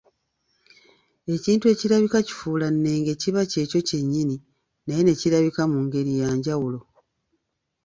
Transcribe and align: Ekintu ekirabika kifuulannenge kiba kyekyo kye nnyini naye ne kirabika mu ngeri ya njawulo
Ekintu 1.35 1.65
ekirabika 1.73 2.19
kifuulannenge 2.27 3.11
kiba 3.21 3.41
kyekyo 3.51 3.79
kye 3.87 3.99
nnyini 4.03 4.37
naye 4.85 5.01
ne 5.03 5.13
kirabika 5.19 5.63
mu 5.71 5.79
ngeri 5.85 6.11
ya 6.21 6.29
njawulo 6.37 6.79